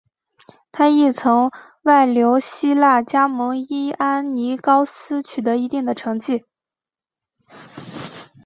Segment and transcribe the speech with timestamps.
[0.71, 1.51] 他亦曾
[1.83, 6.43] 外流希腊加盟伊安尼高斯取得一定的成绩。